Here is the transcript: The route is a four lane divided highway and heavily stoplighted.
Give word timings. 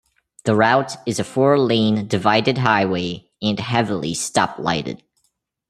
The 0.45 0.55
route 0.55 0.97
is 1.05 1.19
a 1.19 1.23
four 1.23 1.59
lane 1.59 2.07
divided 2.07 2.57
highway 2.57 3.29
and 3.39 3.59
heavily 3.59 4.13
stoplighted. 4.15 5.03